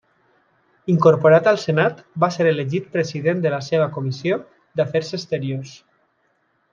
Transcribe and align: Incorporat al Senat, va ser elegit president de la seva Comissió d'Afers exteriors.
Incorporat 0.93 1.49
al 1.51 1.59
Senat, 1.63 1.99
va 2.23 2.29
ser 2.37 2.47
elegit 2.53 2.87
president 2.97 3.43
de 3.45 3.51
la 3.57 3.63
seva 3.69 3.89
Comissió 3.99 4.39
d'Afers 4.81 5.13
exteriors. 5.23 5.75